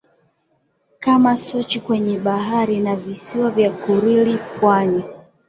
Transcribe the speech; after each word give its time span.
kama 0.99 1.37
Sochi 1.37 1.79
kwenye 1.79 2.19
Bahari 2.19 2.79
na 2.79 2.95
visiwa 2.95 3.51
vya 3.51 3.71
Kurili 3.71 4.37
Pwani 4.59 5.03